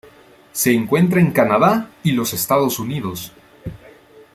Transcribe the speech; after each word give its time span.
Se 0.51 0.73
encuentra 0.73 1.21
en 1.21 1.29
Canadá 1.31 1.91
y 2.01 2.13
los 2.13 2.33
Estados 2.33 2.79
Unidos. 2.79 3.31